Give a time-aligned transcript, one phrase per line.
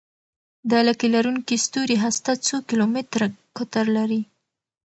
[0.69, 3.25] د لکۍ لرونکي ستوري هسته څو کیلومتره
[3.57, 4.21] قطر لري.